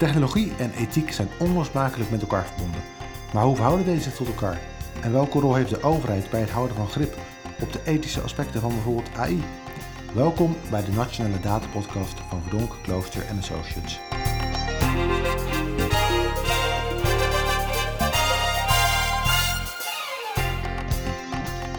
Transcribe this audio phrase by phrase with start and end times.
[0.00, 2.80] Technologie en ethiek zijn onlosmakelijk met elkaar verbonden.
[3.32, 4.60] Maar hoe verhouden deze tot elkaar?
[5.02, 7.16] En welke rol heeft de overheid bij het houden van grip
[7.60, 9.42] op de ethische aspecten van bijvoorbeeld AI?
[10.14, 14.00] Welkom bij de Nationale Datapodcast van Verdonk, Klooster Associates.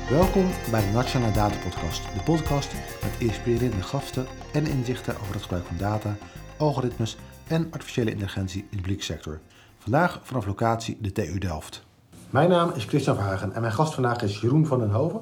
[0.10, 5.44] Welkom bij de Nationale Data Podcast, de podcast met inspirerende gasten en inzichten over het
[5.44, 6.16] gebruik van data,
[6.58, 7.18] algoritmes
[7.52, 9.40] en artificiële intelligentie in de publieke sector.
[9.78, 11.84] Vandaag vanaf locatie de TU Delft.
[12.30, 15.22] Mijn naam is Christian Verhagen en mijn gast vandaag is Jeroen van den Hoven,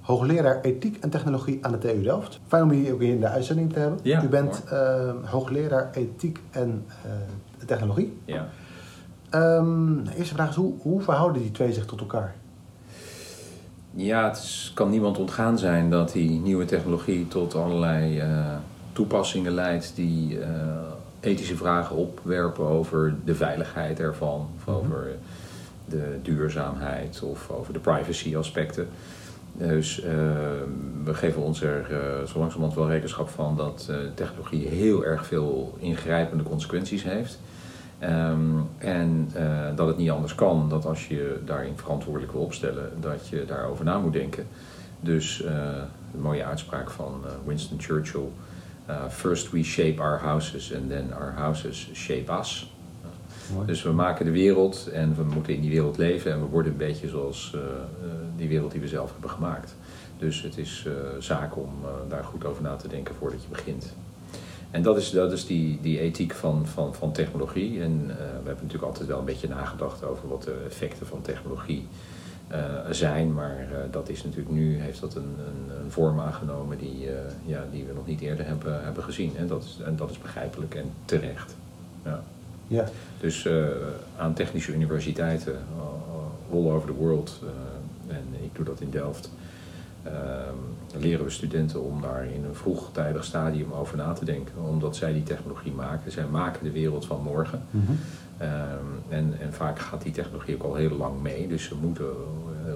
[0.00, 2.40] hoogleraar ethiek en technologie aan de TU Delft.
[2.46, 3.98] Fijn om hier ook in de uitzending te hebben.
[4.02, 7.12] Ja, U bent uh, hoogleraar ethiek en uh,
[7.66, 8.18] technologie.
[8.24, 8.48] Ja.
[9.34, 12.34] Um, de eerste vraag is, hoe, hoe verhouden die twee zich tot elkaar?
[13.90, 18.54] Ja, het is, kan niemand ontgaan zijn dat die nieuwe technologie tot allerlei uh,
[18.92, 20.46] toepassingen leidt die uh,
[21.20, 24.84] ethische vragen opwerpen over de veiligheid ervan, of mm -hmm.
[24.84, 25.08] over
[25.84, 28.88] de duurzaamheid of over de privacy aspecten.
[29.52, 30.04] Dus uh,
[31.04, 31.86] we geven ons er
[32.26, 37.38] zo langzamerhand wel rekenschap van dat technologie heel erg veel ingrijpende consequenties heeft.
[38.02, 42.90] Um, en uh, dat het niet anders kan, dat als je daarin verantwoordelijk wil opstellen,
[43.00, 44.46] dat je daarover na moet denken.
[45.00, 45.50] Dus uh,
[46.14, 48.28] een mooie uitspraak van uh, Winston Churchill:
[49.10, 52.72] First we shape our houses and then our houses shape us.
[53.52, 53.66] Mooi.
[53.66, 56.72] Dus we maken de wereld en we moeten in die wereld leven en we worden
[56.72, 57.56] een beetje zoals
[58.36, 59.74] die wereld die we zelf hebben gemaakt.
[60.18, 60.86] Dus het is
[61.18, 61.70] zaak om
[62.08, 63.94] daar goed over na te denken voordat je begint.
[64.70, 67.82] En dat is, dat is die, die ethiek van, van, van technologie.
[67.82, 71.22] En uh, we hebben natuurlijk altijd wel een beetje nagedacht over wat de effecten van
[71.22, 71.86] technologie
[72.90, 73.34] zijn.
[73.34, 77.08] Maar uh, dat is natuurlijk nu, heeft dat een, een, een vorm aangenomen die,
[77.46, 79.36] ja, die we nog niet eerder hebben, hebben gezien.
[79.36, 81.54] En dat, is, en dat is begrijpelijk en terecht.
[82.04, 82.22] Ja.
[82.66, 82.84] Ja.
[83.20, 83.48] Dus
[84.16, 85.56] aan technische universiteiten
[86.52, 87.42] all over the world,
[88.08, 89.30] en ik doe dat in Delft,
[90.06, 90.12] uh,
[91.00, 94.54] leren we studenten om daar in een vroegtijdig stadium over na te denken.
[94.68, 96.12] Omdat zij die technologie maken.
[96.12, 97.62] Zij maken de wereld van morgen.
[97.70, 97.98] Mm -hmm.
[98.42, 98.48] Uh,
[99.08, 101.48] en, en vaak gaat die technologie ook al heel lang mee.
[101.48, 102.06] Dus ze moeten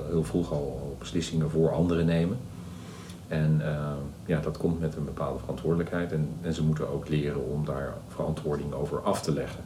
[0.09, 2.37] heel vroeg al beslissingen voor anderen nemen.
[3.29, 3.93] En uh,
[4.27, 6.13] ja, dat komt met een bepaalde verantwoordelijkheid.
[6.13, 9.63] En, en ze moeten ook leren om daar verantwoording over af te leggen.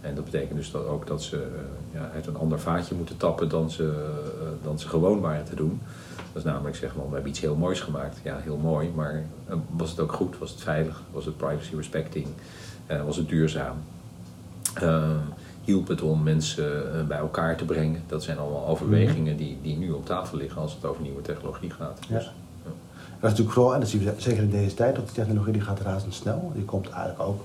[0.00, 1.46] En dat betekent dus dat ook dat ze
[1.92, 4.06] ja, uit een ander vaatje moeten tappen dan ze,
[4.62, 5.80] dan ze gewoon waren te doen.
[6.16, 8.18] Dat is namelijk zeggen, we hebben iets heel moois gemaakt.
[8.22, 9.24] Ja, heel mooi, maar
[9.70, 10.38] was het ook goed?
[10.38, 11.02] Was het veilig?
[11.12, 12.26] Was het privacy respecting?
[13.04, 13.76] Was het duurzaam?
[14.82, 15.10] Uh,
[15.64, 18.02] hielp het om mensen uh, bij elkaar te brengen?
[18.06, 21.70] Dat zijn allemaal overwegingen die, die nu op tafel liggen als het over nieuwe technologie
[21.70, 21.98] gaat.
[22.08, 22.14] Ja.
[22.14, 22.70] Dus, ja.
[23.00, 25.52] Dat is natuurlijk vooral, en dat zien we zeker in deze tijd, dat die technologie
[25.52, 26.52] die gaat razendsnel.
[26.54, 27.40] Die komt eigenlijk ook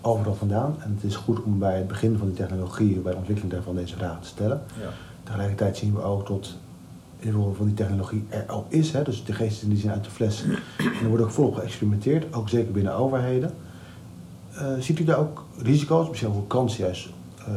[0.00, 0.76] overal vandaan.
[0.78, 3.74] En het is goed om bij het begin van die technologie, bij de ontwikkeling daarvan,
[3.74, 4.62] deze vragen te stellen.
[4.80, 4.88] Ja.
[5.22, 6.56] Tegelijkertijd zien we ook tot
[7.20, 8.92] de rol van die technologie er al is.
[8.92, 9.02] Hè?
[9.02, 10.42] Dus de geesten die zijn uit de fles.
[10.78, 13.50] En er wordt ook volop geëxperimenteerd, ook zeker binnen overheden.
[14.54, 17.08] Uh, ziet u daar ook risico's, misschien ook kansen juist
[17.46, 17.54] mm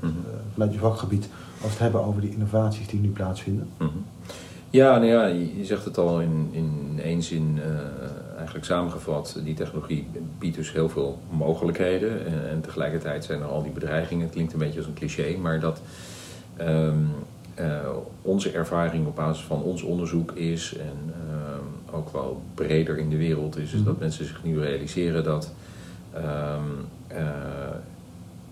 [0.00, 0.14] -hmm.
[0.52, 3.68] vanuit je vakgebied, als we het hebben over die innovaties die nu plaatsvinden?
[3.78, 4.04] Mm -hmm.
[4.70, 7.60] Ja, nou ja, je zegt het al in, in één zin
[8.36, 9.40] eigenlijk samengevat.
[9.44, 10.06] Die technologie
[10.38, 12.26] biedt dus heel veel mogelijkheden.
[12.26, 14.24] En, en, tegelijkertijd zijn er al die bedreigingen.
[14.24, 15.80] Het klinkt een beetje als een cliché, maar dat...
[16.60, 17.08] Um,
[17.60, 17.88] uh,
[18.22, 23.16] onze ervaring op basis van ons onderzoek is, en uh, ook wel breder in de
[23.16, 23.84] wereld is, is mm -hmm.
[23.84, 25.52] dat mensen zich nu realiseren dat
[26.16, 27.18] um, uh,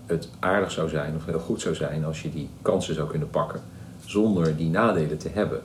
[0.05, 3.29] het aardig zou zijn of heel goed zou zijn als je die kansen zou kunnen
[3.29, 3.61] pakken
[4.05, 5.61] zonder die nadelen te hebben.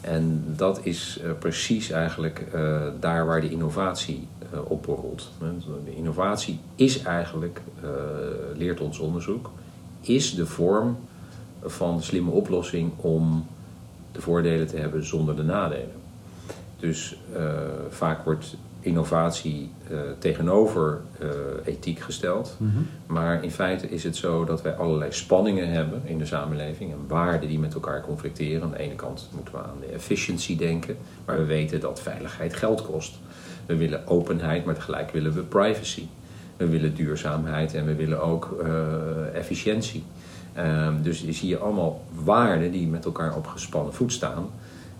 [0.00, 2.46] En dat is precies eigenlijk
[3.00, 4.28] daar waar de innovatie
[4.64, 5.30] op borrelt.
[5.84, 7.60] De innovatie is eigenlijk,
[8.54, 9.50] leert ons onderzoek,
[10.00, 10.96] is de vorm
[11.62, 13.46] van slimme oplossing om
[14.12, 16.00] de voordelen te hebben zonder de nadelen.
[16.78, 17.52] Dus uh,
[17.88, 21.28] vaak wordt innovatie uh, tegenover uh,
[21.64, 22.56] ethiek gesteld.
[22.58, 22.86] Mm -hmm.
[23.06, 26.98] Maar in feite is het zo dat wij allerlei spanningen hebben in de samenleving en
[27.08, 28.62] waarden die met elkaar conflicteren.
[28.62, 32.54] Aan de ene kant moeten we aan de efficiency denken, maar we weten dat veiligheid
[32.54, 33.18] geld kost.
[33.66, 36.06] We willen openheid, maar tegelijk willen we privacy.
[36.56, 38.64] We willen duurzaamheid en we willen ook
[39.32, 40.04] efficiëntie.
[40.58, 44.50] Um, dus zie je allemaal waarden die met elkaar op gespannen voet staan.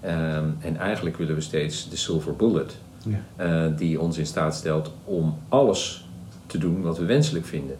[0.04, 3.66] Um, en eigenlijk willen we steeds de silver bullet, ja.
[3.66, 6.08] uh, die ons in staat stelt om alles
[6.46, 7.76] te doen wat we wenselijk vinden.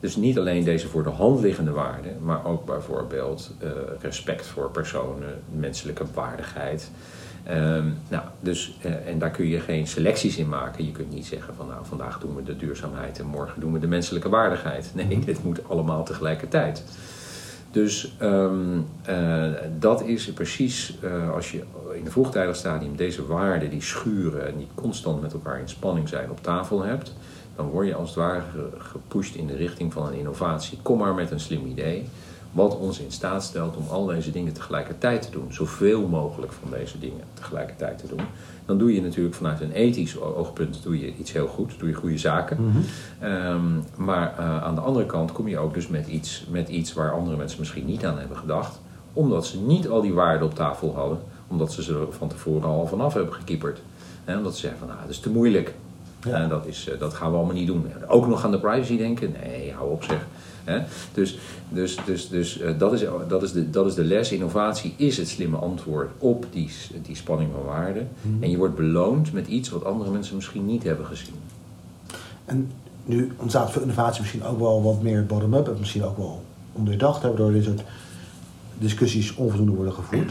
[0.00, 3.70] Dus niet alleen deze voor de hand liggende waarden, maar ook bijvoorbeeld uh,
[4.00, 6.90] respect voor personen, menselijke waardigheid.
[7.46, 10.84] Ehm, nou, dus, eh, en daar kun je geen selecties in maken.
[10.84, 13.78] Je kunt niet zeggen van nou, vandaag doen we de duurzaamheid en morgen doen we
[13.78, 14.90] de menselijke waardigheid.
[14.94, 16.84] Nee, dit moet allemaal tegelijkertijd.
[17.70, 21.62] Dus ehm, eh, dat is precies uh, als je
[21.94, 26.08] in een vroegtijdig stadium deze waarden die schuren en die constant met elkaar in spanning
[26.08, 27.14] zijn op tafel hebt,
[27.56, 28.42] dan word je als het ware
[28.78, 30.78] gepusht in de richting van een innovatie.
[30.82, 32.04] Kom maar met een slim idee
[32.56, 35.46] wat ons in staat stelt om al deze dingen tegelijkertijd te doen.
[35.52, 38.20] Zoveel mogelijk van deze dingen tegelijkertijd te doen.
[38.66, 41.78] Dan doe je natuurlijk vanuit een ethisch oogpunt doe je iets heel goed.
[41.78, 42.56] Doe je goede zaken.
[42.60, 42.78] Mhm.
[43.18, 43.64] Ehm,
[43.96, 47.12] maar uh, aan de andere kant kom je ook dus met iets, met iets waar
[47.12, 48.80] andere mensen misschien niet aan hebben gedacht.
[49.12, 51.18] Omdat ze niet al die waarden op tafel hadden.
[51.48, 53.80] Omdat ze ze van tevoren al vanaf hebben gekieperd.
[54.24, 55.74] En omdat ze zeggen van nou, dat is te moeilijk.
[56.24, 56.32] Ja.
[56.32, 57.86] En dat, is, eh, dat gaan we allemaal niet doen.
[58.06, 59.34] Ook nog aan de privacy denken?
[59.42, 60.26] Nee, hou op zeg.
[60.66, 60.82] Hè?
[61.14, 64.32] Dus, dus, dus, dus uh, dat, is, dat, is de, dat is de les.
[64.32, 66.70] Innovatie is het slimme antwoord op die,
[67.02, 68.02] die spanning van waarde.
[68.22, 68.42] Mhm.
[68.42, 71.34] En je wordt beloond met iets wat andere mensen misschien niet hebben gezien.
[72.44, 72.70] En
[73.04, 75.68] nu ontstaat voor innovatie misschien ook wel wat meer bottom-up.
[75.68, 76.42] En misschien ook wel
[76.72, 77.82] onderdacht, waardoor dit soort
[78.78, 80.30] discussies onvoldoende worden gevoerd.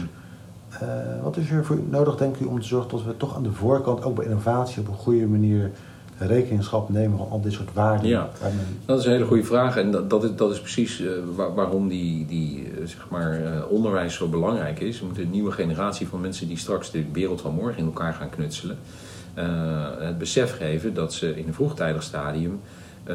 [0.82, 3.42] Uh, wat is er voor nodig, denk u, om te zorgen dat we toch aan
[3.42, 5.70] de voorkant, ook bij innovatie, op een goede manier
[6.18, 8.08] rekenschap nemen van al dit soort waarden?
[8.08, 8.30] Ja,
[8.84, 9.76] dat is een hele goede vraag.
[9.76, 13.40] En dat, dat, is, dat is precies uh, waar, waarom die, die uh, zeg maar,
[13.40, 14.98] uh, onderwijs zo belangrijk is.
[15.00, 18.14] We moeten een nieuwe generatie van mensen die straks de wereld van morgen in elkaar
[18.14, 18.78] gaan knutselen.
[19.98, 22.60] het besef geven dat ze in een vroegtijdig stadium,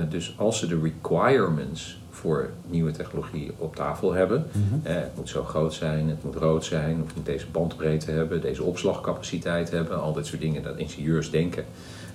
[0.09, 4.45] dus als ze de requirements voor nieuwe technologie op tafel hebben.
[4.51, 4.87] Mhm.
[4.87, 8.11] Eh, het moet zo groot zijn, het moet rood zijn, of het moet deze bandbreedte
[8.11, 11.65] hebben, deze opslagcapaciteit hebben, al dit soort dingen dat ingenieurs denken.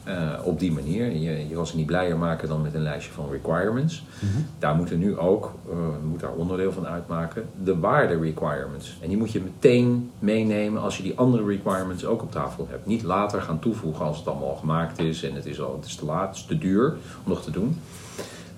[0.09, 1.13] Uh, op die manier.
[1.13, 4.05] Je, je kan ze niet blijer maken dan met een lijstje van requirements.
[4.21, 4.43] Mhm.
[4.59, 5.77] Daar moeten nu ook, uh,
[6.11, 8.99] moet daar onderdeel van uitmaken, de waarde requirements.
[9.03, 12.87] En die moet je meteen meenemen als je die andere requirements ook op tafel hebt.
[12.87, 15.87] Niet later gaan toevoegen als het allemaal al gemaakt is en het is, al, het
[15.87, 17.81] is te laat, het is te duur om nog te doen.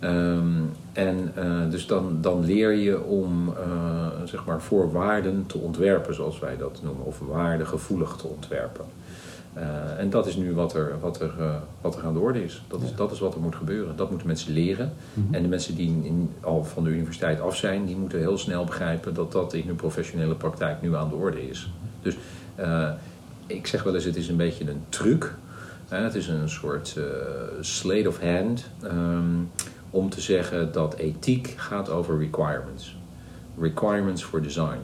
[0.04, 3.54] Um, en uh, dus dan, dan leer je om
[4.24, 8.84] zeg maar voor waarden te ontwerpen, zoals wij dat noemen, of waardegevoelig te ontwerpen.
[9.58, 11.32] Uh, en dat is nu wat er, wat er,
[11.80, 12.62] wat er aan de orde is.
[12.68, 12.94] Dat, is.
[12.94, 13.96] dat is wat er moet gebeuren.
[13.96, 14.92] Dat moeten mensen leren.
[15.14, 15.34] Mhm.
[15.34, 18.64] En de mensen die in, al van de universiteit af zijn, die moeten heel snel
[18.64, 21.70] begrijpen dat dat in hun professionele praktijk nu aan de orde is.
[22.02, 22.16] Dus
[23.46, 25.34] ik zeg wel eens, het is een beetje een truc.
[25.88, 26.98] het is een soort
[27.60, 28.66] slate of hand.
[28.84, 29.50] Um,
[29.90, 32.96] om te zeggen dat ethiek gaat over requirements.
[33.60, 34.78] Requirements for design.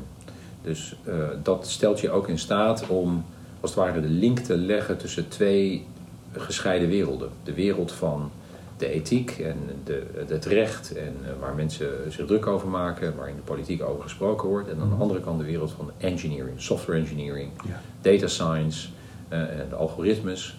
[0.63, 0.97] Dus
[1.43, 3.25] dat stelt je ook in staat om
[3.65, 5.87] als het ware de link te leggen tussen twee
[6.33, 7.29] gescheiden werelden.
[7.45, 8.31] De wereld van
[8.77, 13.29] de ethiek en de, het recht en uh, waar mensen zich druk over maken, waar
[13.29, 14.69] in de politiek over gesproken wordt.
[14.69, 17.81] En aan de andere kant de wereld van engineering, software engineering, Ja.
[18.01, 18.89] data science,
[19.33, 20.57] uh, de algoritmes.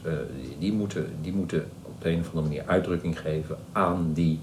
[0.59, 4.39] die, moeten, die moeten op de een of andere manier uitdrukking geven aan die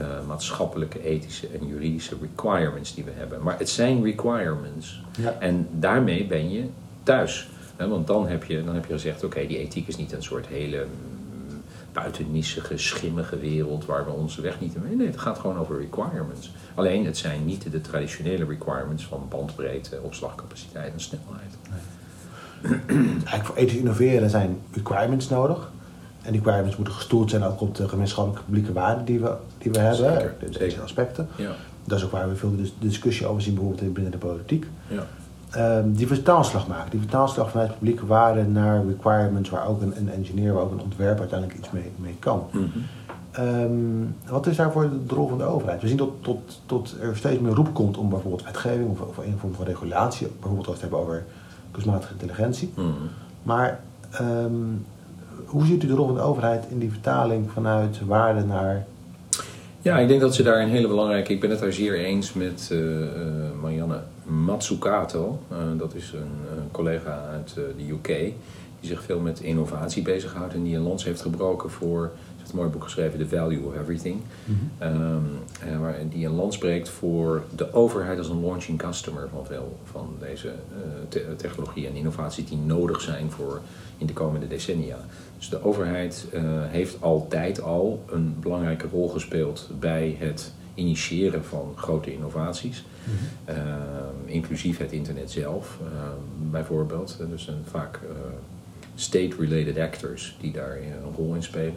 [0.00, 3.42] uh, maatschappelijke, ethische en juridische requirements die we hebben.
[3.42, 5.02] Maar het zijn requirements.
[5.18, 5.36] Ja.
[5.40, 6.64] En daarmee ben je
[7.02, 7.48] thuis.
[7.80, 7.88] Hè?
[7.88, 10.46] Want dan heb, je, dan heb je gezegd, oké, die ethiek is niet een soort
[10.46, 11.60] hele mm,
[11.92, 14.96] buitennissige, schimmige wereld waar we onze weg niet in...
[14.96, 16.52] Nee, het gaat gewoon over requirements.
[16.74, 21.56] Alleen, het zijn niet de traditionele requirements van bandbreedte, opslagcapaciteit en snelheid.
[22.88, 25.70] Eigenlijk voor ethisch innoveren zijn requirements nodig.
[26.22, 29.72] En die requirements moeten gestoeld zijn ook op de gemeenschappelijke publieke waarden die we, die
[29.72, 29.96] we hebben.
[29.96, 30.82] Zeker, Deze zeker.
[30.82, 31.28] aspecten.
[31.36, 31.52] Ja,
[31.84, 34.66] Dat is ook waar we veel dis- discussie over zien, bijvoorbeeld binnen de politiek.
[34.88, 35.06] ja.
[35.50, 36.90] Ehm, die vertaalslag maken.
[36.90, 40.80] Die vertaalslag vanuit publieke waarden naar requirements waar ook een, een engineer, waar ook een
[40.80, 42.46] ontwerper uiteindelijk iets mee, mee kan.
[42.50, 42.64] Mhm.
[43.30, 43.72] Ehm,
[44.28, 45.82] wat is daarvoor de rol van de overheid?
[45.82, 49.16] We zien tot, tot, tot er steeds meer roep komt om bijvoorbeeld wetgeving of, of
[49.16, 51.24] een vorm van regulatie, bijvoorbeeld als we het hebben over
[51.70, 52.72] kunstmatige intelligentie.
[52.74, 52.88] Mhm.
[53.42, 53.80] Maar
[54.10, 54.52] ehm,
[55.46, 58.86] hoe ziet u de rol van de overheid in die vertaling vanuit waarde naar.
[59.82, 61.32] Ja, ik denk dat ze daar een hele belangrijke...
[61.32, 63.10] Ik ben het daar zeer eens met eh, eh,
[63.60, 64.00] Marianne
[64.30, 65.40] Matsukato.
[65.48, 68.06] Eh, dat is een, collega uit eh, de UK...
[68.80, 70.54] die zich veel met innovatie bezighoudt...
[70.54, 72.10] en die een lans heeft gebroken voor...
[72.38, 74.20] Een mooi boek geschreven, The Value of Everything.
[74.78, 75.16] Eh,
[75.80, 79.28] waar, die een lans breekt voor de overheid als een launching customer...
[79.32, 80.52] van veel van deze
[81.08, 83.60] te- technologie en innovatie die nodig zijn voor
[83.98, 84.96] in de komende decennia.
[85.38, 86.26] Dus de overheid
[86.68, 92.84] heeft altijd al een belangrijke rol gespeeld bij het initiëren van grote innovaties.
[93.44, 93.54] Eh,
[94.24, 96.00] inclusief het internet zelf, eh,
[96.50, 97.16] bijvoorbeeld.
[97.20, 98.10] Eh, Dus een vaak eh,
[98.94, 101.76] state-related actors die daar eh, een rol in spelen.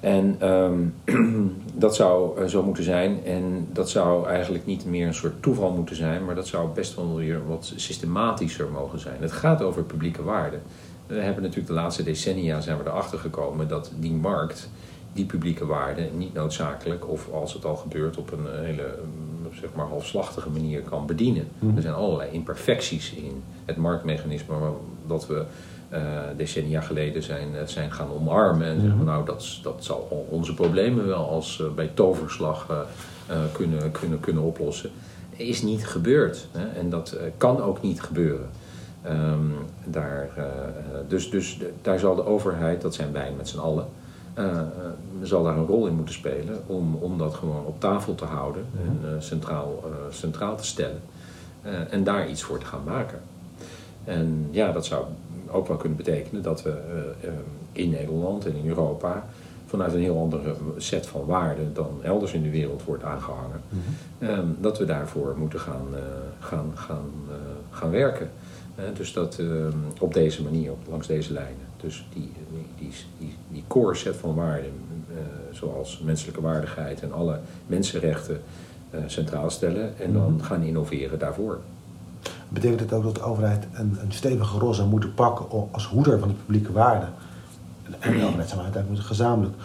[0.00, 0.78] En ehm,
[1.84, 3.24] dat zou zo moeten zijn.
[3.24, 6.94] En dat zou eigenlijk niet meer een soort toeval moeten zijn, maar dat zou best
[6.96, 9.16] wel weer wat systematischer mogen zijn.
[9.20, 10.62] Het gaat over publieke waarden.
[11.06, 14.68] We hebben natuurlijk de laatste decennia zijn we erachter gekomen dat die markt
[15.14, 18.98] die publieke waarden niet noodzakelijk, of als het al gebeurt, op een hele
[19.60, 21.48] zeg maar, halfslachtige manier kan bedienen.
[21.76, 24.54] Er zijn allerlei imperfecties in het marktmechanisme
[25.06, 25.44] dat we
[25.92, 25.98] uh,
[26.36, 28.66] decennia geleden zijn, zijn gaan omarmen.
[28.66, 33.90] En zeggen, nou, dat, dat zal onze problemen wel als uh, bij toverslag uh, kunnen,
[33.90, 34.90] kunnen, kunnen oplossen.
[35.36, 36.46] Is niet gebeurd.
[36.52, 36.68] Hè?
[36.78, 38.48] En dat kan ook niet gebeuren.
[39.06, 39.54] Um,
[39.84, 40.30] daar,
[41.08, 43.86] dus, dus daar zal de overheid, dat zijn wij met z'n allen,
[45.22, 48.64] zal daar een rol in moeten spelen om, om dat gewoon op tafel te houden
[48.86, 51.00] en centraal, centraal te stellen.
[51.90, 53.20] en daar iets voor te gaan maken.
[54.04, 55.04] En ja, dat zou
[55.50, 56.74] ook wel kunnen betekenen dat we
[57.72, 59.24] in Nederland en in Europa
[59.66, 63.80] vanuit een heel andere set van waarden dan elders in de wereld wordt aangehangen, mm
[64.18, 64.56] -hmm.
[64.60, 65.86] dat we daarvoor moeten gaan,
[66.38, 67.10] gaan, gaan,
[67.70, 68.30] gaan werken.
[68.96, 71.73] dus dat ehm, op deze manier, langs deze lijnen.
[71.84, 72.32] Dus die,
[72.78, 74.72] die, die, die core set van waarden,
[75.50, 78.40] zoals menselijke waardigheid en alle mensenrechten
[79.06, 80.44] centraal stellen en dan mhm.
[80.44, 81.58] gaan innoveren daarvoor.
[82.48, 86.18] Betekent het ook dat de overheid een, een stevige rol zou moeten pakken als hoeder
[86.18, 87.08] van de publieke waarden?
[87.98, 89.56] En de overheid zou uiteindelijk moeten gezamenlijk,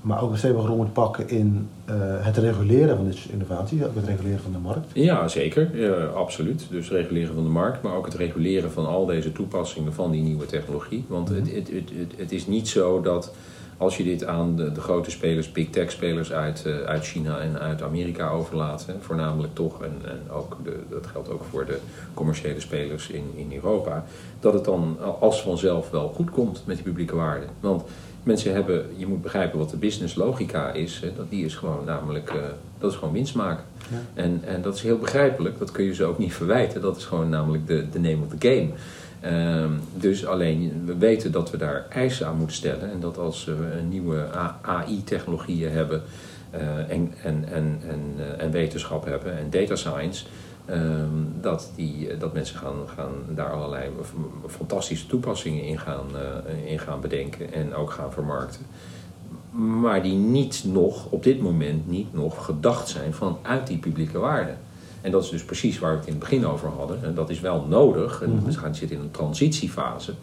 [0.00, 3.84] maar ook een stevige rol moet pakken in uh, het reguleren van dit soort innovaties,
[3.84, 4.90] ook het reguleren van de markt?
[4.92, 5.80] Ja, zeker.
[5.80, 6.66] Ja, absoluut.
[6.70, 10.22] Dus reguleren van de markt, maar ook het reguleren van al deze toepassingen van die
[10.22, 11.04] nieuwe technologie.
[11.08, 13.32] Want het, het, het, het, het is niet zo dat
[13.80, 17.38] als je dit aan de, de grote spelers, big tech spelers uit, uh, uit China
[17.38, 21.66] en uit Amerika overlaat, hè, voornamelijk toch, en, en ook de, dat geldt ook voor
[21.66, 21.78] de
[22.14, 24.04] commerciële spelers in, in Europa,
[24.40, 27.48] dat het dan als vanzelf wel goed komt met die publieke waarden.
[27.60, 27.82] Want
[28.22, 31.84] mensen hebben, je moet begrijpen wat de business logica is, hè, dat die is gewoon
[31.84, 32.40] namelijk, uh,
[32.78, 33.64] dat is gewoon winst maken.
[33.90, 34.22] Ja.
[34.22, 37.04] En, en dat is heel begrijpelijk, dat kun je ze ook niet verwijten, dat is
[37.04, 38.68] gewoon namelijk de, de name of the game.
[39.24, 42.90] Um, dus alleen, we weten dat we daar eisen aan moeten stellen.
[42.90, 44.26] En dat als we een nieuwe
[44.62, 46.02] AI-technologieën hebben
[46.54, 50.24] uh, en, en, en, en, uh, en wetenschap hebben en data science...
[50.72, 53.90] Um, dat, die, dat mensen gaan, gaan daar allerlei
[54.46, 58.60] fantastische toepassingen in gaan, uh, in gaan bedenken en ook gaan vermarkten.
[59.80, 64.58] Maar die niet nog, op dit moment niet nog gedacht zijn vanuit die publieke waarden.
[65.00, 67.04] En dat is dus precies waar we het in het begin over hadden.
[67.04, 68.22] En dat is wel nodig.
[68.22, 70.14] En we gaan zitten in een transitiefase.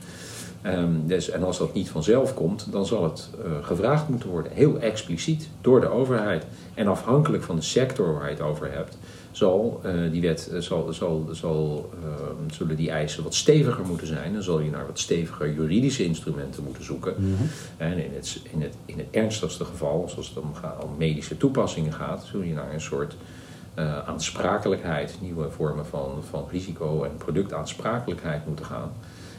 [0.64, 4.52] Um, dus, en als dat niet vanzelf komt, dan zal het uh, gevraagd moeten worden.
[4.52, 6.46] Heel expliciet door de overheid.
[6.74, 8.98] En afhankelijk van de sector waar je het over hebt,
[9.38, 14.08] zal uh, die wet, uh, zal, zal, zal, ehm, zullen die eisen wat steviger moeten
[14.08, 14.34] zijn.
[14.34, 17.14] Dan zal je naar wat steviger juridische instrumenten moeten zoeken.
[17.18, 17.50] Mm -hmm.
[17.78, 20.52] En in het, in, het, in het ernstigste geval, zoals het om,
[20.84, 23.16] om medische toepassingen gaat, zul je naar een soort
[23.80, 28.92] uh, aansprakelijkheid, nieuwe vormen van, van risico- en productaansprakelijkheid moeten gaan.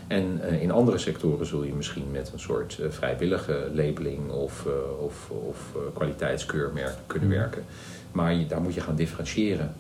[0.06, 4.66] En in andere sectoren zul je misschien met een soort vrijwillige labeling of,
[5.00, 7.64] of, of kwaliteitskeurmerk kunnen werken.
[8.12, 9.74] Maar je, daar moet je gaan differentiëren.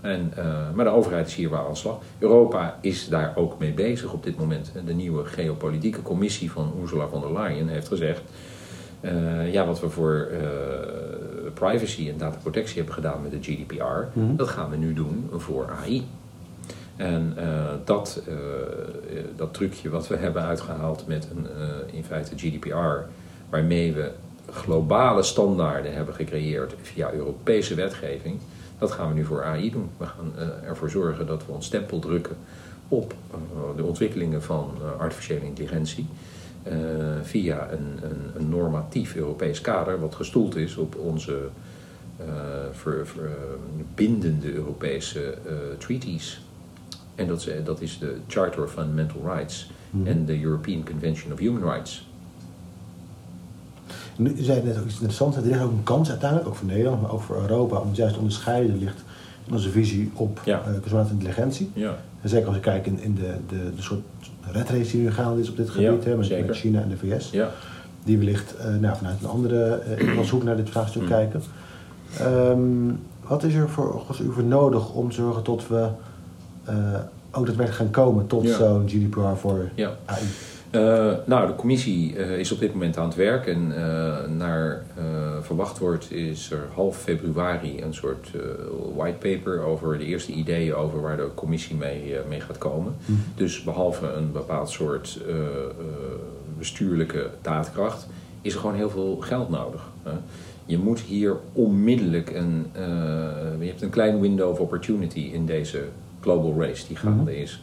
[0.00, 0.32] En,
[0.74, 1.98] maar de overheid is hier wel aan de slag.
[2.18, 4.72] Europa is daar ook mee bezig op dit moment.
[4.86, 8.20] De nieuwe geopolitieke commissie van Ursula von der Leyen heeft gezegd...
[9.50, 10.28] ja, wat we voor
[11.54, 14.36] privacy en dataprotectie hebben gedaan met de GDPR, mm.
[14.36, 16.06] dat gaan we nu doen voor AI.
[16.96, 17.36] En
[17.84, 18.22] dat,
[19.36, 21.46] dat trucje wat we hebben uitgehaald met een,
[21.92, 23.08] in feite GDPR,
[23.50, 24.10] waarmee we
[24.52, 28.38] globale standaarden hebben gecreëerd via Europese wetgeving,
[28.80, 29.90] dat gaan we nu voor AI doen.
[29.96, 30.32] We gaan
[30.64, 32.36] ervoor zorgen dat we ons stempel drukken
[32.88, 33.14] op
[33.76, 36.06] de ontwikkelingen van artificiële intelligentie.
[37.22, 41.48] Via een, een, een, normatief Europees kader, wat gestoeld is op onze
[42.20, 42.26] uh,
[42.72, 43.30] ver, ver,
[43.94, 45.34] bindende Europese
[45.78, 46.40] treaties.
[47.14, 50.06] En dat is, dat is de Charter of Fundamental Rights mm.
[50.06, 52.09] en de European Convention of Human Rights.
[54.20, 57.02] Nu, zei net ook iets interessants, er ligt ook een kans uiteindelijk, ook voor Nederland,
[57.02, 59.04] maar ook voor Europa, om het juist te onderscheiden ligt
[59.46, 60.62] in onze visie op ja.
[60.80, 61.70] kunstmatige intelligentie.
[61.74, 61.96] Ja.
[62.20, 64.00] En zeker als je kijkt in, in de, de, de soort
[64.52, 66.88] red race die nu gaande is op dit gebied, ja, hè, met, met, China en
[66.88, 67.30] de VS.
[67.30, 67.50] Ja.
[68.04, 71.08] Die wellicht uh, nou, vanuit een andere uh, invalshoek naar dit vraagstuk mm.
[71.08, 71.42] kijken.
[72.20, 75.88] Um, wat is er voor, volgens u voor nodig om te zorgen dat we
[76.68, 76.74] uh,
[77.30, 79.96] ook daadwerkelijk gaan komen tot zo'n GDPR voor ja.
[80.04, 80.22] AI?
[80.70, 84.82] Uh, nou, de commissie uh, is op dit moment aan het werk en uh, naar
[85.40, 88.30] verwacht wordt is er half februari een soort
[88.94, 92.94] whitepaper over de eerste ideeën over waar de commissie mee, mee gaat komen.
[93.04, 93.22] Mm.
[93.34, 95.20] Dus behalve een bepaald soort
[96.58, 98.06] bestuurlijke daadkracht
[98.42, 99.88] is er gewoon heel veel geld nodig.
[100.66, 102.66] Je moet hier onmiddellijk een.
[103.60, 105.84] Je hebt een klein window of opportunity in deze
[106.20, 107.40] global race die gaande mhm.
[107.40, 107.62] is.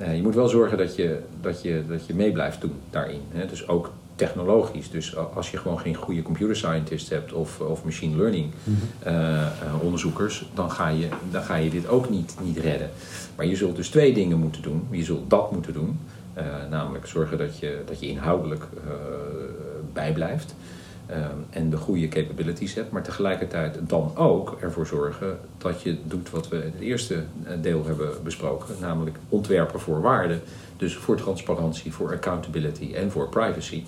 [0.00, 3.20] Uh, je moet wel zorgen dat je, dat je, dat je mee blijft doen daarin.
[3.28, 3.46] Hè?
[3.46, 4.90] Dus ook technologisch.
[4.90, 9.14] Dus als je gewoon geen goede computer scientist hebt of, of machine learning mhm.
[9.14, 9.46] uh,
[9.82, 12.90] onderzoekers, dan ga, je, dan ga je dit ook niet, niet redden.
[13.36, 14.86] Maar je zult dus twee dingen moeten doen.
[14.90, 15.98] Je zult dat moeten doen.
[16.70, 18.64] namelijk zorgen dat je, dat je inhoudelijk
[19.92, 20.54] bijblijft.
[21.08, 26.30] Ehm, en de goede capabilities hebt, maar tegelijkertijd dan ook ervoor zorgen dat je doet
[26.30, 30.38] wat we in het eerste eh, deel hebben besproken, namelijk ontwerpen voor waarde.
[30.76, 33.82] Dus voor transparantie, voor accountability en voor privacy.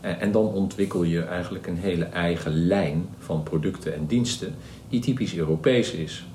[0.00, 4.54] Eh, en dan ontwikkel je eigenlijk een hele eigen lijn van producten en diensten
[4.88, 6.26] die typisch Europees is.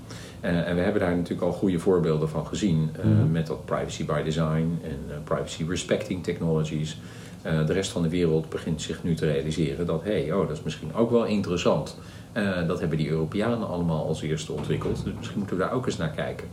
[0.44, 3.32] Uh, en we hebben daar natuurlijk al goede voorbeelden van gezien mhm.
[3.32, 6.98] met dat privacy by design en privacy respecting technologies.
[7.42, 10.48] Eh, de rest van de wereld begint zich nu te realiseren dat, hé, hey, oh,
[10.48, 11.98] dat is misschien ook wel interessant.
[12.34, 15.04] Uh, dat hebben die Europeanen allemaal als eerste ontwikkeld.
[15.04, 16.48] Dus misschien moeten we daar ook eens naar kijken.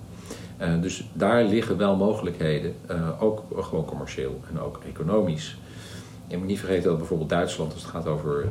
[0.61, 2.75] Uh, dus daar liggen wel mogelijkheden,
[3.21, 5.59] ook gewoon commercieel en ook economisch.
[6.27, 8.49] Je moet niet vergeten dat bijvoorbeeld Duitsland, als het gaat over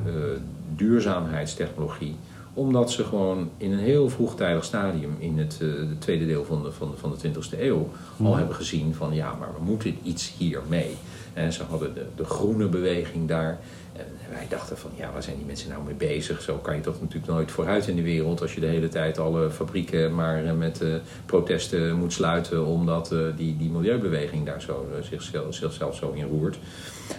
[0.75, 2.15] duurzaamheidstechnologie,
[2.55, 6.71] omdat ze gewoon in een heel vroegtijdig stadium in het, het tweede deel van de,
[6.71, 8.37] van de, van de 20e eeuw al mhm.
[8.37, 10.95] hebben gezien van ja, maar we moeten iets hiermee.
[11.33, 13.59] En ze hadden de, de groene beweging daar.
[13.93, 16.41] En wij dachten van, ja, waar zijn die mensen nou mee bezig?
[16.41, 19.19] Zo kan je toch natuurlijk nooit vooruit in de wereld als je de hele tijd
[19.19, 20.95] alle fabrieken maar eh, met uh,
[21.25, 26.57] protesten moet sluiten omdat uh, die, die milieubeweging daar zo, zichzelf, zichzelf zo in roert.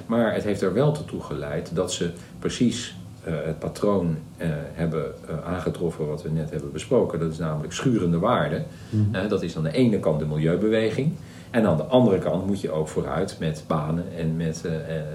[0.06, 2.94] Maar het heeft er wel toe geleid dat ze precies
[3.30, 4.16] het patroon
[4.72, 5.14] hebben
[5.44, 7.18] aangetroffen wat we net hebben besproken.
[7.18, 8.64] Dat is namelijk schurende waarden.
[8.90, 9.28] Mhm.
[9.28, 11.12] dat is aan de ene kant de milieubeweging.
[11.50, 14.64] En aan de andere kant moet je ook vooruit met banen en met,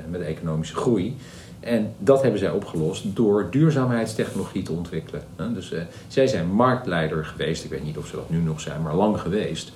[0.09, 1.17] met economische groei.
[1.61, 5.21] En dat hebben zij opgelost door duurzaamheidstechnologie te ontwikkelen.
[5.53, 8.81] Dus uh, zij zijn marktleider geweest, ik weet niet of ze dat nu nog zijn,
[8.81, 9.71] maar lang geweest.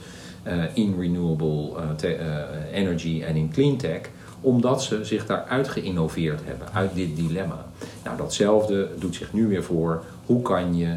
[0.47, 1.71] Uh, in renewable
[2.73, 4.01] energy en in clean tech,
[4.41, 7.65] omdat ze zich daaruit geïnnoveerd hebben, uit dit dilemma.
[8.03, 10.03] Nou, datzelfde doet zich nu weer voor.
[10.25, 10.95] Hoe kan je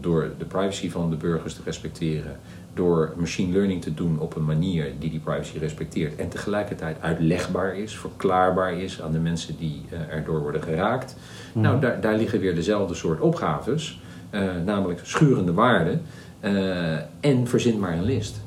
[0.00, 2.36] door de privacy van de burgers te respecteren,
[2.74, 7.76] door machine learning te doen op een manier die die privacy respecteert en tegelijkertijd uitlegbaar
[7.76, 11.16] is, verklaarbaar is aan de mensen die uh, erdoor worden geraakt.
[11.52, 11.60] Mhm.
[11.60, 16.02] Nou, daar, daar liggen weer dezelfde soort opgaves, uh, namelijk schurende waarden
[16.40, 18.40] uh, en verzin maar een list.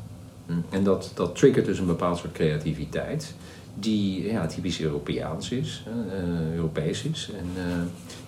[0.69, 3.35] En dat, dat triggert dus een bepaald soort creativiteit
[3.73, 7.31] die ja, typisch Europeaans is, uh, Europees is.
[7.37, 7.45] En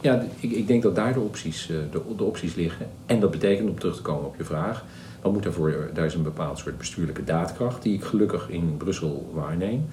[0.02, 2.88] ja, ik, ik denk dat daar de opties, de, de opties liggen.
[3.06, 4.86] En dat betekent, om terug te komen op je vraag,
[5.22, 9.32] dan moet daarvoor, daar is een bepaald soort bestuurlijke daadkracht die ik gelukkig in Brussel
[9.34, 9.86] waarneem.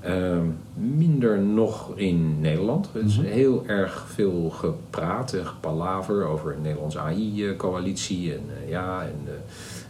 [0.00, 2.88] Ehm, minder nog in Nederland.
[2.94, 3.26] Er is mhm.
[3.26, 8.32] heel erg veel gepraat en gepalaver over een Nederlandse AI-coalitie.
[8.32, 9.28] En ja, en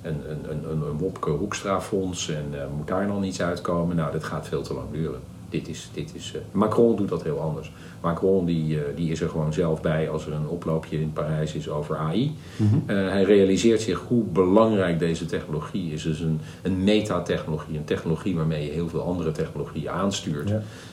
[0.02, 2.28] een, een, een, een Wopke Hoekstra-fonds.
[2.28, 3.96] En uh, moet daar nog iets uitkomen?
[3.96, 5.20] Nou, dit gaat veel te lang duren.
[5.50, 7.72] Dit is, dit is, Macron doet dat heel anders.
[8.00, 11.54] Macron die, uh, die is er gewoon zelf bij als er een oploopje in Parijs
[11.54, 12.36] is over AI.
[12.56, 12.74] Mhm.
[12.86, 16.02] Eh, hij realiseert zich hoe belangrijk deze technologie is.
[16.02, 20.52] Dus een, een metatechnologie, een technologie waarmee je heel veel andere technologieën aanstuurt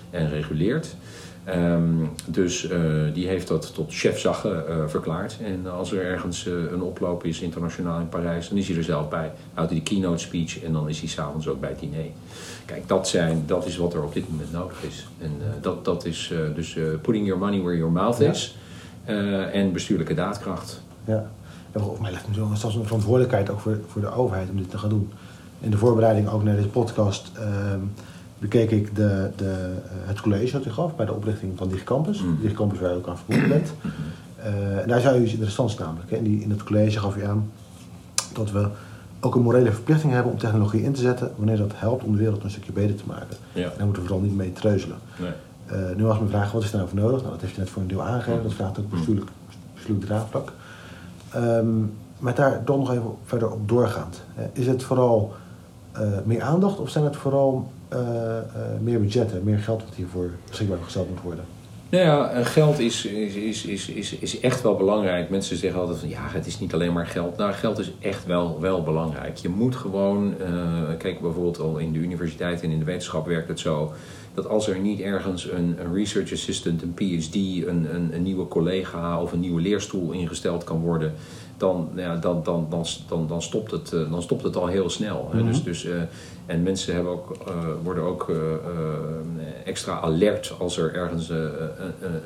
[0.09, 0.95] en reguleert.
[1.49, 5.37] Um, dus uh, die heeft dat tot chefzagge uh, verklaard.
[5.43, 8.83] En als er ergens uh, een oploop is internationaal in Parijs, dan is hij er
[8.83, 9.31] zelf bij.
[9.53, 12.05] Houdt hij de keynote speech en dan is hij s'avonds ook bij het diner.
[12.65, 15.07] Kijk, dat, zijn, dat is wat er op dit moment nodig is.
[15.21, 15.31] En
[15.61, 18.57] dat, dat is dus putting your money where your mouth is.
[19.51, 20.81] en bestuurlijke daadkracht.
[21.05, 21.31] Ja,
[21.71, 24.69] en volgens mij ligt natuurlijk zelfs een verantwoordelijkheid ook voor, voor de overheid om dit
[24.69, 25.11] te gaan doen.
[25.59, 27.79] In de voorbereiding ook naar deze podcast ehm,
[28.39, 32.21] bekeek ik de, de, eh, het college dat u gaf bij de oprichting van DigiCampus.
[32.21, 32.37] Mm.
[32.41, 33.73] DigiCampus waar u ook aan verbonden bent.
[34.39, 36.09] Uh, en daar zei u iets interessants namelijk.
[36.09, 36.17] Hè.
[36.17, 37.51] In, die, in het college gaf u aan
[38.33, 38.67] dat we
[39.19, 42.17] ook een morele verplichting hebben om technologie in te zetten wanneer dat helpt om de
[42.17, 43.37] wereld een stukje beter te maken.
[43.53, 43.63] Ja.
[43.63, 44.97] En daar moeten we vooral niet mee treuzelen.
[45.19, 45.31] Nee.
[45.71, 47.19] Uh, nu was mijn vraag, wat is daar nou voor nodig?
[47.19, 48.43] Nou, dat heeft u net voor een deel aangegeven.
[48.43, 49.29] Dat vraagt ook bestuurlijk,
[49.73, 50.51] bestuurlijk draagvlak.
[51.35, 54.21] Um, maar daar dan nog even verder op doorgaand.
[54.53, 55.33] is het vooral
[55.97, 57.71] uh, meer aandacht of zijn het vooral
[58.81, 61.45] meer budgetten, meer geld wat hiervoor beschikbaar gesteld moet worden?
[61.89, 65.29] Nou ja, eh, geld is, is, is, is, is echt wel belangrijk.
[65.29, 67.37] Mensen zeggen altijd van ja, het is niet alleen maar geld.
[67.37, 69.37] Nou, geld is echt wel, wel belangrijk.
[69.37, 70.35] Je moet gewoon,
[70.97, 73.93] kijk bijvoorbeeld al in de universiteit en in de wetenschap werkt het zo.
[74.35, 78.47] Dat als er niet ergens een, een research assistant, een PhD, een, een, een, nieuwe
[78.47, 81.13] collega of een nieuwe leerstoel ingesteld kan worden.
[81.57, 84.89] Dan, ja, dan, dan, dan, dan, dan, stopt het, uh, dan stopt het al heel
[84.89, 85.29] snel.
[85.33, 85.45] Mhm.
[85.45, 86.01] Dus, dus, uh,
[86.45, 88.31] en mensen hebben ook, uh, worden ook
[89.65, 91.51] extra alert als er ergens een,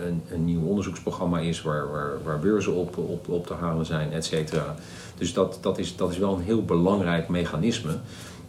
[0.05, 4.11] een, een, nieuw onderzoeksprogramma is waar, waar, waar beurzen op, op, op te halen zijn,
[4.11, 4.75] et cetera.
[5.17, 7.91] Dus dat, dat, is, dat is wel een heel belangrijk mechanisme.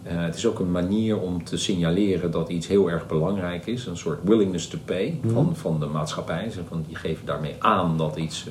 [0.02, 3.86] het is ook een manier om te signaleren dat iets heel erg belangrijk is.
[3.86, 5.34] Een soort willingness to pay Mhm.
[5.34, 6.50] van, van de maatschappij.
[6.68, 8.46] Van, die geven daarmee aan dat iets...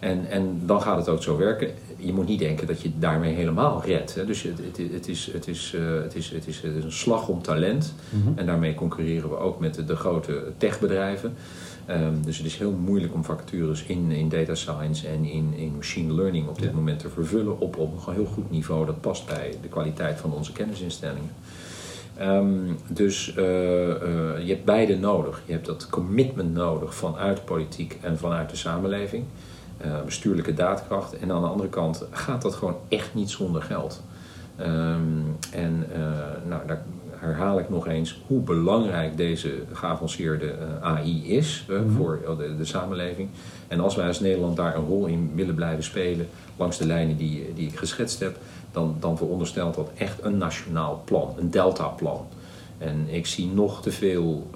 [0.00, 1.68] En, en dan gaat het ook zo werken.
[1.96, 4.14] Je moet niet denken dat je daarmee helemaal redt.
[4.14, 4.26] Hè.
[4.26, 7.28] Dus het, het, het, is, het, is, het, is, het, is, het is een slag
[7.28, 7.94] om talent.
[8.10, 8.38] Mhm.
[8.38, 11.34] En daarmee concurreren we ook met de, de grote techbedrijven.
[11.90, 15.72] Um, dus het is heel moeilijk om vacatures in, in data science en in, in
[15.76, 16.74] machine learning op dit Ja.
[16.74, 18.86] moment te vervullen op, op een heel goed niveau.
[18.86, 21.30] Dat past bij de kwaliteit van onze kennisinstellingen.
[22.20, 23.94] Um, dus uh, uh,
[24.38, 25.42] je hebt beide nodig.
[25.46, 29.24] Je hebt dat commitment nodig vanuit politiek en vanuit de samenleving.
[29.84, 31.18] Uh, bestuurlijke daadkracht.
[31.18, 34.02] En aan de andere kant gaat dat gewoon echt niet zonder geld.
[34.60, 36.82] Um, en uh, nou, daar
[37.24, 41.90] herhaal ik nog eens hoe belangrijk deze geavanceerde uh, AI is mm -hmm.
[41.90, 43.28] voor de, de, samenleving.
[43.68, 47.16] En als wij als Nederland daar een rol in willen blijven spelen, langs de lijnen
[47.16, 48.36] die, die ik geschetst heb,
[48.72, 52.26] dan, dan veronderstelt dat echt een nationaal plan, een deltaplan.
[52.78, 54.50] En ik zie nog te veel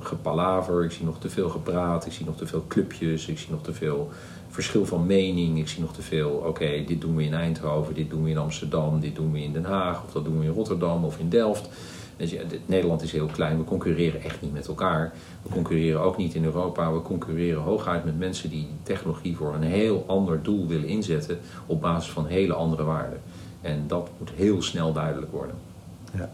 [0.00, 3.50] gepalaver, ik zie nog te veel gepraat, ik zie nog te veel clubjes, ik zie
[3.50, 4.10] nog te veel
[4.48, 8.10] verschil van mening, ik zie nog te veel, oké, dit doen we in Eindhoven, dit
[8.10, 10.52] doen we in Amsterdam, dit doen we in Den Haag, of dat doen we in
[10.52, 11.68] Rotterdam of in Delft.
[12.16, 12.34] Dus
[12.66, 15.12] Nederland is heel klein, we concurreren echt niet met elkaar.
[15.42, 19.62] We concurreren ook niet in Europa, we concurreren hooguit met mensen die technologie voor een
[19.62, 23.20] heel ander doel willen inzetten op basis van hele andere waarden.
[23.60, 25.67] En dat moet heel snel duidelijk worden.
[26.14, 26.28] Ja.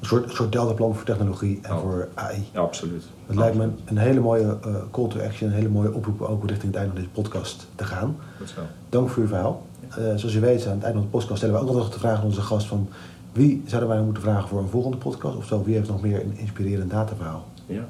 [0.00, 1.80] Een soort, een soort deltaplan voor technologie en Oh.
[1.80, 2.44] voor AI.
[2.52, 3.04] Ja, absoluut.
[3.26, 6.48] Het lijkt me een hele mooie uh, call to action, een hele mooie oproep ook
[6.48, 8.16] richting het einde van deze podcast te gaan.
[8.38, 8.60] Goed zo.
[8.88, 9.66] Dank voor uw verhaal.
[9.90, 11.98] Uh, zoals u weet, aan het einde van de podcast stellen we ook altijd de
[11.98, 12.88] vraag aan onze gast van
[13.32, 15.36] wie zouden wij moeten vragen voor een volgende podcast?
[15.36, 17.44] Of zo, wie heeft nog meer een inspirerend dataverhaal?
[17.66, 17.84] Ja.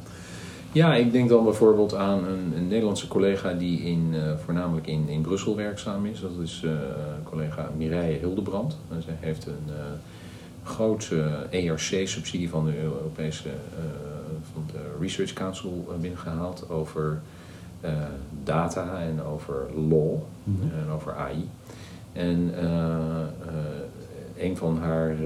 [0.73, 5.09] Ja, ik denk dan bijvoorbeeld aan een, een Nederlandse collega die in, uh, voornamelijk in,
[5.09, 6.21] in Brussel werkzaam is.
[6.21, 6.65] Dat is
[7.25, 8.77] collega Mireille Hildebrand.
[8.99, 9.73] Zij heeft een
[10.71, 13.49] grote ERC-subsidie van de Europese
[14.53, 17.21] van de Research Council binnengehaald over
[18.45, 20.63] data en over law Mhm.
[20.63, 21.49] en over AI.
[22.13, 22.53] En
[24.39, 25.17] een van haar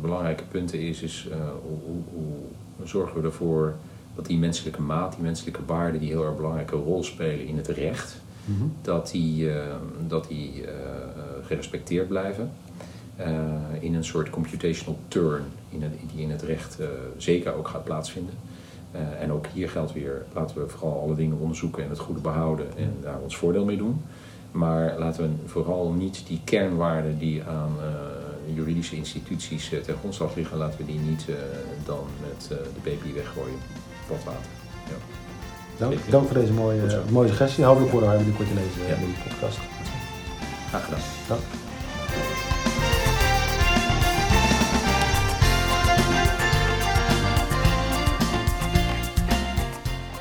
[0.00, 1.28] belangrijke punten is, is
[1.62, 2.02] hoe, hoe,
[2.76, 3.74] hoe zorgen we ervoor
[4.14, 7.68] dat die menselijke maat, die menselijke waarden die heel erg belangrijke rol spelen in het
[7.68, 8.64] recht, Mhm.
[8.82, 9.54] dat die, uh,
[10.06, 10.68] dat die uh,
[11.42, 12.50] gerespecteerd blijven.
[13.20, 13.26] Uh,
[13.80, 16.78] in een soort computational turn in het, die in het recht
[17.16, 18.34] zeker ook gaat plaatsvinden.
[19.20, 22.66] en ook hier geldt weer, laten we vooral alle dingen onderzoeken en het goede behouden
[22.76, 24.02] en daar ons voordeel mee doen.
[24.52, 27.76] Maar laten we vooral niet die kernwaarden die aan
[28.54, 31.26] juridische instituties ten grondslag liggen, laten we die niet
[31.84, 33.58] dan met de baby weggooien
[34.08, 34.32] water.
[34.88, 35.16] Ja.
[35.78, 37.64] Dank, dank voor deze mooie, mooie suggestie.
[37.64, 38.94] Hopelijk worden wij binnenkort te lezen Ja.
[38.94, 39.58] in de podcast.
[40.68, 41.00] Graag gedaan.
[41.28, 41.65] Dank.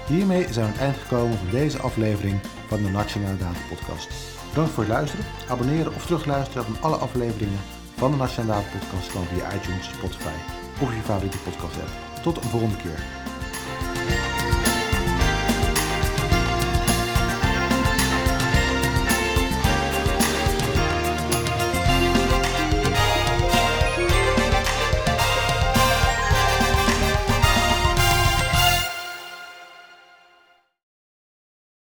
[0.07, 4.09] Hiermee zijn we aan het eind gekomen van deze aflevering van de Nationale Data Podcast.
[4.49, 5.25] Bedankt voor het luisteren.
[5.49, 7.59] Abonneren of terugluisteren van alle afleveringen
[7.95, 10.35] van de Nationale Data Podcast kan via iTunes, Spotify
[10.81, 12.23] of je favoriete podcast app.
[12.23, 12.99] Tot een volgende keer.